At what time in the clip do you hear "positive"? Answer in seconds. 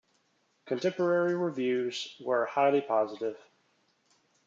2.81-3.37